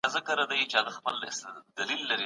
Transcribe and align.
د 0.03 0.03
ټولنيزو 0.27 0.99
بنسټونو 1.05 1.59
درناوی 1.75 2.01
وکړئ. 2.01 2.17